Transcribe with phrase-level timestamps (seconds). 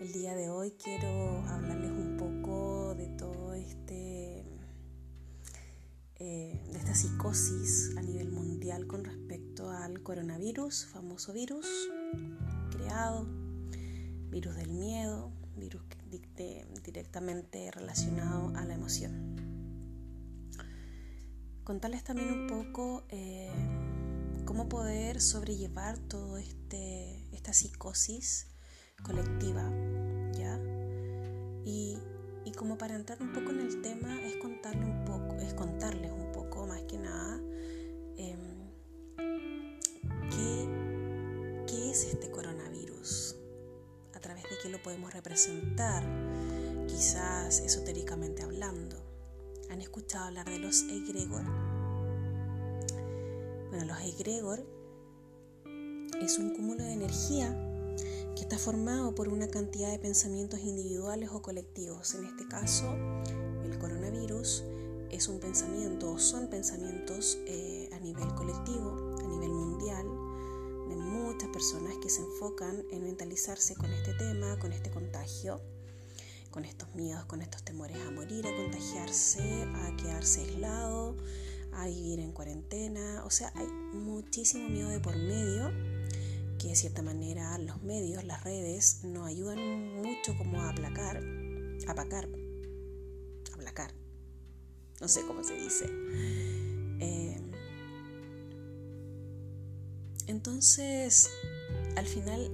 [0.00, 4.46] El día de hoy quiero hablarles un poco de todo este,
[6.14, 11.66] eh, de esta psicosis a nivel mundial con respecto al coronavirus, famoso virus
[12.70, 13.26] creado,
[14.30, 15.82] virus del miedo, virus
[16.82, 19.36] directamente relacionado a la emoción.
[21.62, 23.52] Contarles también un poco eh,
[24.46, 28.46] cómo poder sobrellevar todo este esta psicosis
[29.02, 29.70] colectiva,
[32.60, 36.30] como para entrar un poco en el tema es contarle un poco, es contarles un
[36.30, 37.40] poco más que nada
[38.18, 38.68] em,
[40.28, 43.36] qué, qué es este coronavirus,
[44.12, 46.04] a través de qué lo podemos representar,
[46.86, 49.02] quizás esotéricamente hablando.
[49.70, 51.44] ¿Han escuchado hablar de los egregor?
[53.70, 54.66] Bueno, los egregor
[56.20, 57.69] es un cúmulo de energía
[58.40, 62.14] que está formado por una cantidad de pensamientos individuales o colectivos.
[62.14, 62.90] En este caso,
[63.64, 64.64] el coronavirus
[65.10, 70.06] es un pensamiento o son pensamientos eh, a nivel colectivo, a nivel mundial,
[70.88, 75.60] de muchas personas que se enfocan en mentalizarse con este tema, con este contagio,
[76.50, 81.14] con estos miedos, con estos temores a morir, a contagiarse, a quedarse aislado,
[81.74, 83.22] a vivir en cuarentena.
[83.26, 85.99] O sea, hay muchísimo miedo de por medio
[86.60, 89.58] que de cierta manera los medios, las redes, nos ayudan
[90.02, 91.22] mucho como a aplacar,
[91.88, 92.28] apacar,
[93.54, 93.94] aplacar,
[95.00, 95.86] no sé cómo se dice.
[97.00, 97.40] Eh,
[100.26, 101.30] entonces,
[101.96, 102.52] al final,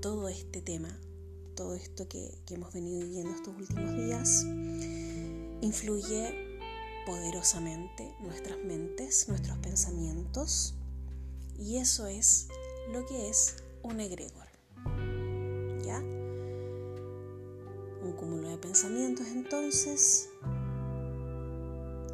[0.00, 0.96] todo este tema,
[1.56, 4.44] todo esto que, que hemos venido viviendo estos últimos días,
[5.60, 6.60] influye
[7.04, 10.76] poderosamente nuestras mentes, nuestros pensamientos,
[11.58, 12.48] y eso es
[12.90, 14.46] lo que es un egregor.
[15.84, 15.98] ¿Ya?
[18.02, 20.30] Un cúmulo de pensamientos entonces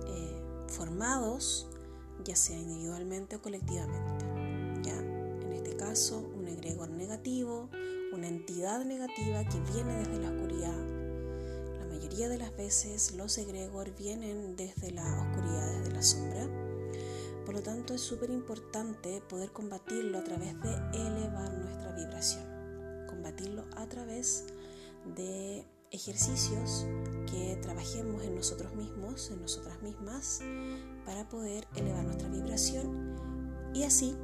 [0.07, 1.69] eh, formados
[2.25, 4.25] ya sea individualmente o colectivamente.
[4.83, 4.99] ¿Ya?
[4.99, 7.69] En este caso, un egregor negativo,
[8.13, 10.77] una entidad negativa que viene desde la oscuridad.
[11.81, 16.68] La mayoría de las veces los egregor vienen desde la oscuridad, desde la sombra
[17.49, 22.45] por lo tanto, es súper importante poder combatirlo a través de elevar nuestra vibración,
[23.09, 24.45] combatirlo a través
[25.17, 26.87] de ejercicios
[27.27, 30.41] que trabajemos en nosotros mismos, en nosotras mismas,
[31.07, 33.17] para poder elevar nuestra vibración
[33.73, 34.15] y así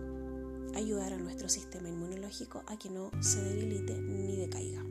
[0.74, 4.84] ayudar a nuestro sistema inmunológico a que no se debilite ni decaiga.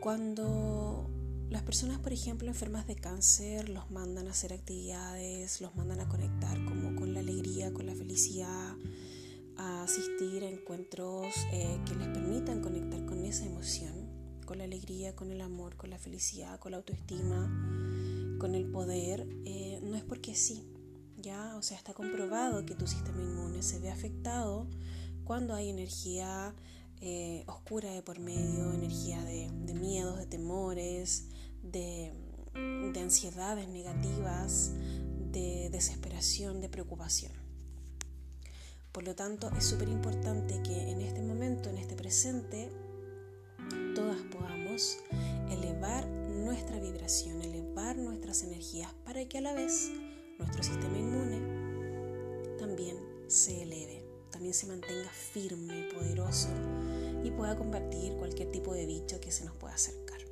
[0.00, 1.07] Cuando
[1.50, 6.08] las personas, por ejemplo, enfermas de cáncer, los mandan a hacer actividades, los mandan a
[6.08, 8.76] conectar como con la alegría, con la felicidad,
[9.56, 13.94] a asistir a encuentros eh, que les permitan conectar con esa emoción,
[14.44, 19.26] con la alegría, con el amor, con la felicidad, con la autoestima, con el poder.
[19.44, 20.64] Eh, no es porque sí,
[21.16, 24.66] ya, o sea, está comprobado que tu sistema inmune se ve afectado
[25.24, 26.54] cuando hay energía
[27.00, 31.28] eh, oscura de por medio, energía de, miedos, de temores,
[31.72, 32.12] de,
[32.92, 34.72] de ansiedades negativas,
[35.32, 37.32] de desesperación, de preocupación.
[38.92, 42.70] Por lo tanto, es súper importante que en este momento, en este presente,
[43.94, 44.98] todas podamos
[45.50, 49.90] elevar nuestra vibración, elevar nuestras energías para que a la vez
[50.38, 52.96] nuestro sistema inmune también
[53.28, 56.48] se eleve, también se mantenga firme, poderoso
[57.22, 60.27] y pueda combatir cualquier tipo de bicho que se nos pueda acercar.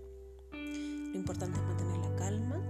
[1.16, 2.62] Lo importante es mantener la calma.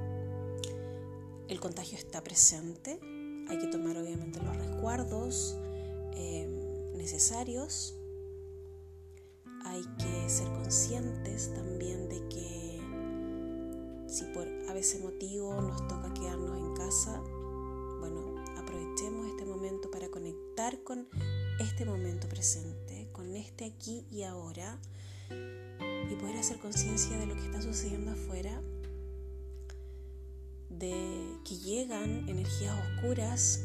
[1.48, 3.00] El contagio está presente.
[3.48, 5.56] Hay que tomar obviamente los resguardos
[6.14, 6.46] eh,
[6.94, 7.96] necesarios.
[9.64, 12.80] Hay que ser conscientes también de que
[14.06, 17.20] si por a veces motivo nos toca quedarnos en casa,
[17.98, 21.08] bueno, aprovechemos este momento para conectar con
[21.58, 24.78] este momento presente, con este aquí y ahora
[26.10, 28.62] y poder hacer conciencia de lo que está sucediendo afuera,
[30.68, 33.62] de que llegan energías oscuras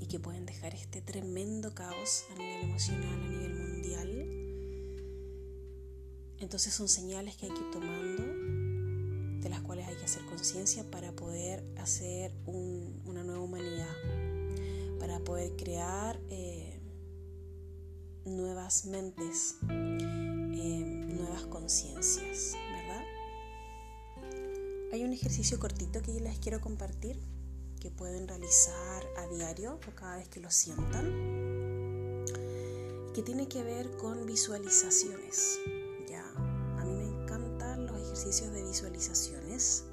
[0.00, 4.44] y que pueden dejar este tremendo caos a nivel emocional, a nivel mundial.
[6.38, 8.22] Entonces son señales que hay que ir tomando,
[9.42, 13.94] de las cuales hay que hacer conciencia para poder hacer una nueva humanidad,
[14.98, 16.53] para poder crear eh,
[18.24, 23.04] nuevas mentes, nuevas conciencias, ¿verdad?
[24.92, 27.20] Hay un ejercicio cortito que les quiero compartir
[27.80, 32.24] que pueden realizar a diario o cada vez que lo sientan,
[33.12, 35.58] que tiene que ver con visualizaciones.
[36.08, 36.24] Ya,
[36.78, 39.84] a mí me encantan los ejercicios de visualizaciones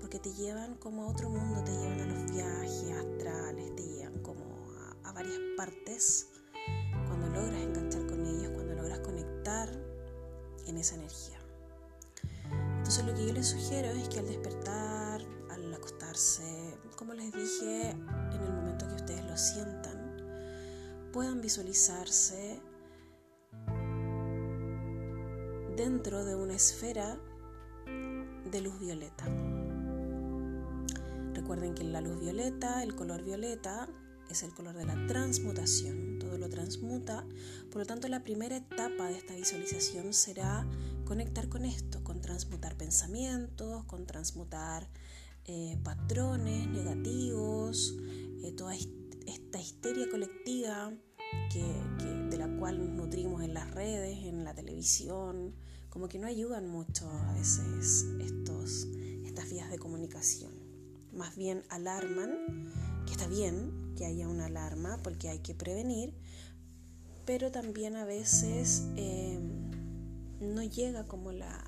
[0.00, 4.22] porque te llevan como a otro mundo, te llevan a los viajes astrales, te llevan
[4.22, 4.44] como
[5.04, 6.33] a, a varias partes
[7.34, 9.68] logras enganchar con ellos, cuando logras conectar
[10.66, 11.38] en esa energía.
[12.78, 15.20] Entonces lo que yo les sugiero es que al despertar,
[15.50, 20.16] al acostarse, como les dije, en el momento que ustedes lo sientan,
[21.12, 22.60] puedan visualizarse
[25.76, 27.18] dentro de una esfera
[27.86, 29.24] de luz violeta.
[31.34, 33.88] Recuerden que la luz violeta, el color violeta,
[34.30, 37.26] es el color de la transmutación, todo lo transmuta,
[37.70, 40.66] por lo tanto la primera etapa de esta visualización será
[41.04, 44.88] conectar con esto, con transmutar pensamientos, con transmutar
[45.46, 47.94] eh, patrones negativos,
[48.42, 50.92] eh, toda esta histeria colectiva
[52.30, 55.54] de la cual nos nutrimos en las redes, en la televisión,
[55.88, 58.88] como que no ayudan mucho a veces estos,
[59.24, 60.52] estas vías de comunicación.
[61.12, 62.72] Más bien alarman,
[63.06, 66.14] que está bien que haya una alarma porque hay que prevenir,
[67.24, 69.38] pero también a veces eh,
[70.40, 71.64] no llega como la,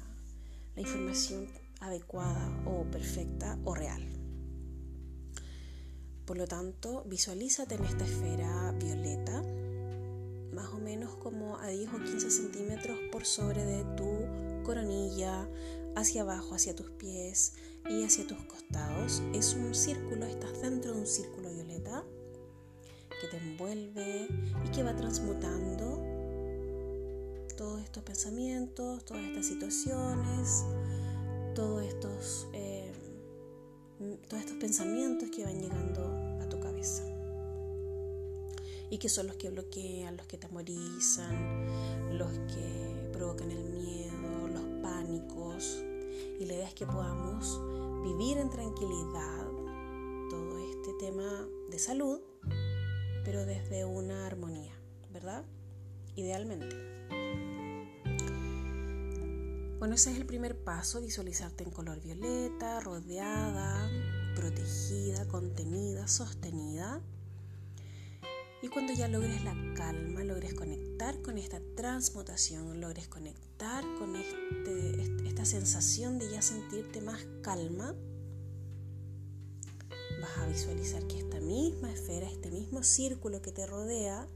[0.75, 1.49] la información
[1.81, 4.03] adecuada o perfecta o real.
[6.25, 9.43] Por lo tanto, visualízate en esta esfera violeta,
[10.53, 15.49] más o menos como a 10 o 15 centímetros por sobre de tu coronilla,
[15.95, 17.55] hacia abajo, hacia tus pies
[17.89, 19.23] y hacia tus costados.
[19.33, 22.05] Es un círculo, estás dentro de un círculo violeta
[23.21, 24.29] que te envuelve
[24.65, 26.03] y que va transmutando
[27.57, 30.65] todos estos pensamientos, todas estas situaciones,
[31.55, 32.93] todos estos, eh,
[34.29, 36.03] todos estos pensamientos que van llegando
[36.43, 37.03] a tu cabeza
[38.91, 44.49] y que son los que bloquean, los que te amorizan, los que provocan el miedo,
[44.49, 45.83] los pánicos.
[46.39, 47.61] Y la idea es que podamos
[48.03, 49.47] vivir en tranquilidad
[50.31, 52.21] todo este tema de salud
[53.27, 54.73] pero desde una armonía,
[55.13, 55.45] ¿verdad?
[56.15, 56.77] Idealmente.
[59.81, 63.91] Bueno, ese es el primer paso, visualizarte en color violeta, rodeada,
[64.37, 67.01] protegida, contenida, sostenida.
[68.63, 75.29] Y cuando ya logres la calma, logres conectar con esta transmutación, logres conectar con este,
[75.29, 77.95] esta sensación de ya sentirte más calma,
[80.23, 84.27] vas a visualizar que esta misma esfera, este mismo círculo que te rodea,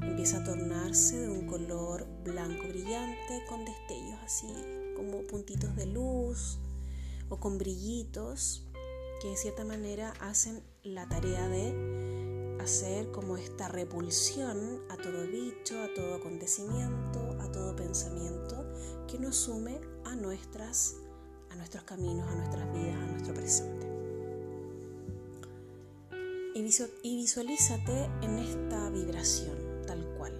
[0.00, 4.48] empieza a tornarse de un color blanco brillante con destellos así
[4.96, 6.58] como puntitos de luz
[7.28, 8.64] o con brillitos
[9.20, 12.05] que de cierta manera hacen la tarea de
[12.66, 18.64] hacer como esta repulsión a todo bicho, a todo acontecimiento, a todo pensamiento
[19.08, 20.96] que nos sume a nuestras
[21.50, 23.96] a nuestros caminos, a nuestras vidas, a nuestro presente
[27.02, 30.32] y visualízate en esta vibración tal cual.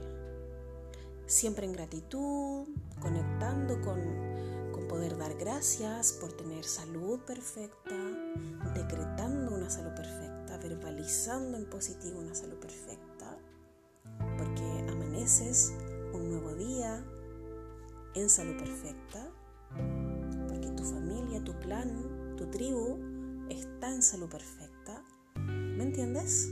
[1.27, 2.67] Siempre en gratitud,
[3.01, 4.01] conectando con,
[4.73, 7.95] con poder dar gracias por tener salud perfecta,
[8.75, 10.36] decretando una salud perfecta,
[10.69, 13.39] verbalizando en positivo una salud perfecta,
[14.39, 15.73] porque amaneces
[16.13, 17.05] un nuevo día
[18.15, 19.31] en salud perfecta,
[20.49, 22.99] porque tu familia, tu clan, tu tribu
[23.49, 24.77] está en salud perfecta
[25.77, 26.49] ¿Me entiendes?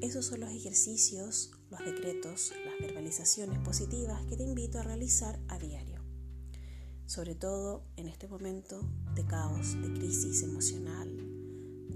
[0.00, 5.58] Esos son los ejercicios, los decretos, las verbalizaciones positivas que te invito a realizar a
[5.58, 6.00] diario.
[7.04, 8.80] Sobre todo en este momento
[9.14, 11.14] de caos, de crisis emocional,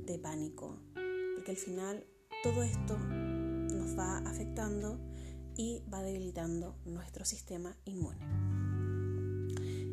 [0.04, 0.78] de pánico,
[1.46, 2.04] porque al final
[2.42, 4.98] todo esto nos va afectando
[5.56, 8.18] y va debilitando nuestro sistema inmune.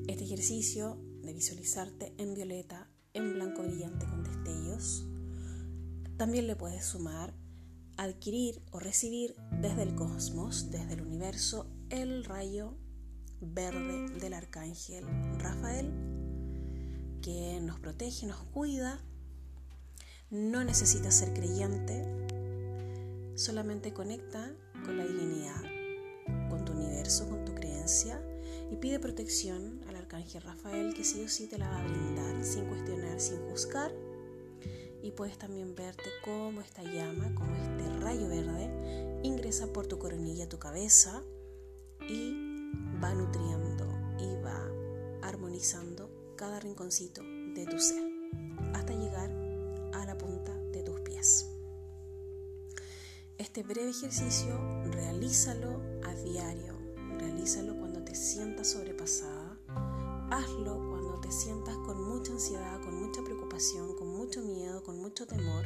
[0.07, 5.05] Este ejercicio de visualizarte en violeta, en blanco brillante con destellos,
[6.17, 7.35] también le puedes sumar
[7.97, 12.79] adquirir o recibir desde el cosmos, desde el universo, el rayo
[13.41, 15.05] verde del arcángel
[15.37, 15.91] Rafael,
[17.21, 19.05] que nos protege, nos cuida.
[20.33, 22.03] No necesitas ser creyente,
[23.35, 24.51] solamente conecta
[24.83, 25.61] con la divinidad,
[26.49, 28.19] con tu universo, con tu creencia
[28.71, 32.43] y pide protección al arcángel Rafael que sí o sí te la va a brindar
[32.43, 33.91] sin cuestionar, sin juzgar.
[35.03, 40.49] Y puedes también verte cómo esta llama, como este rayo verde, ingresa por tu coronilla,
[40.49, 41.21] tu cabeza
[42.09, 43.85] y va nutriendo
[44.17, 44.67] y va
[45.21, 48.11] armonizando cada rinconcito de tu ser.
[48.73, 49.12] Hasta llegar
[53.55, 56.73] Este breve ejercicio realízalo a diario,
[57.19, 59.55] realízalo cuando te sientas sobrepasada,
[60.31, 65.27] hazlo cuando te sientas con mucha ansiedad, con mucha preocupación, con mucho miedo, con mucho
[65.27, 65.65] temor.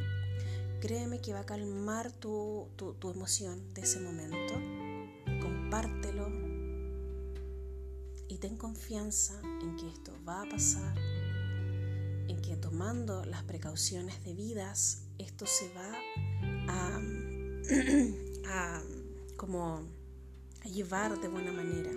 [0.82, 4.56] Créeme que va a calmar tu, tu emoción de ese momento.
[5.42, 6.28] Compártelo
[8.28, 10.98] y ten confianza en que esto va a pasar,
[12.28, 15.94] en que tomando las precauciones debidas, esto se va
[16.68, 17.00] a,
[18.48, 18.82] a
[19.36, 19.82] como
[20.64, 21.92] llevar de buena manera.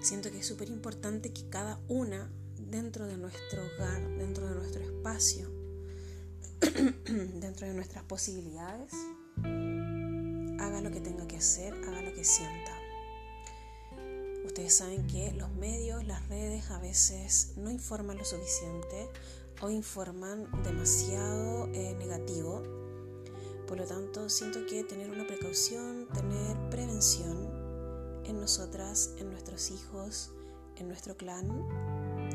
[0.00, 4.82] Siento que es súper importante que cada una dentro de nuestro hogar, dentro de nuestro
[4.82, 5.50] espacio,
[7.40, 8.92] dentro de nuestras posibilidades,
[10.60, 12.72] haga lo que tenga que hacer, haga lo que sienta.
[14.44, 19.08] Ustedes saben que los medios, las redes a veces no informan lo suficiente
[19.60, 22.62] o informan demasiado eh, negativo.
[23.68, 30.32] Por lo tanto, siento que tener una precaución, tener prevención en nosotras, en nuestros hijos,
[30.76, 31.46] en nuestro clan,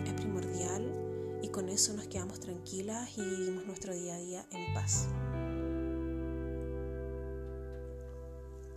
[0.05, 4.73] es primordial y con eso nos quedamos tranquilas y vivimos nuestro día a día en
[4.75, 5.07] paz.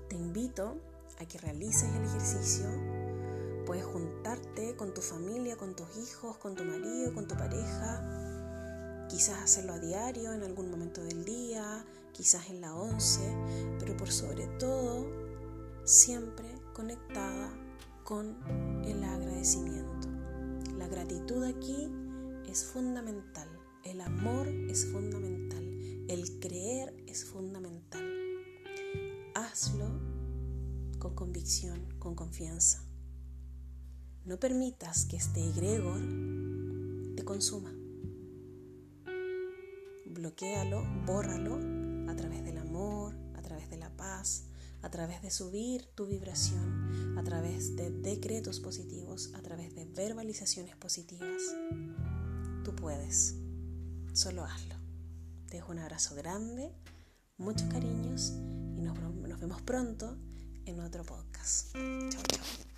[0.08, 0.80] Te invito
[1.18, 2.64] a que realices el ejercicio.
[3.66, 8.26] Puedes juntarte con tu familia, con tus hijos, con tu marido, con tu pareja
[9.08, 11.84] quizás hacerlo a diario en algún momento del día,
[12.16, 13.20] quizás en la once,
[13.78, 15.06] pero por sobre todo
[15.84, 17.52] siempre conectada
[18.04, 18.36] con
[18.84, 20.08] el agradecimiento.
[20.78, 21.92] La gratitud aquí
[22.48, 23.48] es fundamental,
[23.84, 25.62] el amor es fundamental,
[26.08, 28.04] el creer es fundamental.
[29.34, 29.90] Hazlo
[30.98, 32.82] con convicción, con confianza.
[34.24, 36.00] No permitas que este egregor
[37.14, 37.72] te consuma
[40.16, 41.75] bloquealo, bórralo
[42.16, 44.44] a través del amor, a través de la paz,
[44.80, 50.76] a través de subir tu vibración, a través de decretos positivos, a través de verbalizaciones
[50.76, 51.42] positivas.
[52.64, 53.34] Tú puedes,
[54.14, 54.76] solo hazlo.
[55.50, 56.72] Te dejo un abrazo grande,
[57.36, 58.32] muchos cariños
[58.76, 58.98] y nos,
[59.38, 60.16] vemos pronto
[60.64, 61.74] en otro podcast.
[61.74, 62.75] Chao, chao.